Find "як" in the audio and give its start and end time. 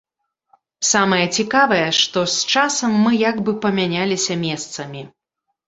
3.29-3.37